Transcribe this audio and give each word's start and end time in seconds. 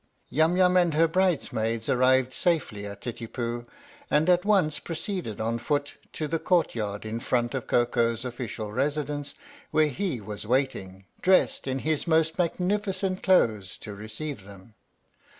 Yum 0.31 0.57
Yum 0.57 0.75
and 0.77 0.95
her 0.95 1.07
bridesmaids 1.07 1.87
arrived 1.87 2.33
safely 2.33 2.87
at 2.87 3.01
Titipu 3.01 3.67
and 4.09 4.31
at 4.31 4.43
once 4.43 4.79
proceeded 4.79 5.39
on 5.39 5.59
foot 5.59 5.97
to 6.11 6.27
the 6.27 6.39
court 6.39 6.73
yard 6.73 7.05
in 7.05 7.19
front 7.19 7.53
of 7.53 7.67
Koko's 7.67 8.25
Official 8.25 8.71
Residence, 8.71 9.35
where 9.69 9.89
he 9.89 10.19
was 10.19 10.47
waiting, 10.47 11.05
dressed 11.21 11.67
in 11.67 11.77
his 11.85 12.07
most 12.07 12.39
magnificent 12.39 13.21
clothes, 13.21 13.77
to 13.77 13.93
receive 13.93 14.43
them. 14.43 14.73